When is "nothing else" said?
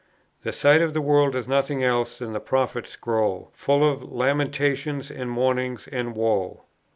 1.47-2.17